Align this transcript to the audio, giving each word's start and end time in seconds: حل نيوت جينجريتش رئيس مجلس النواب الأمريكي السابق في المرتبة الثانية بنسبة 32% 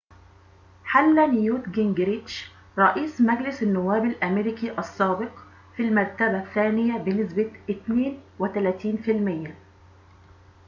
حل 0.83 1.27
نيوت 1.31 1.69
جينجريتش 1.69 2.51
رئيس 2.77 3.21
مجلس 3.21 3.63
النواب 3.63 4.05
الأمريكي 4.05 4.79
السابق 4.79 5.31
في 5.75 5.83
المرتبة 5.83 6.43
الثانية 6.43 6.97
بنسبة 6.97 7.51
32% 9.49 9.51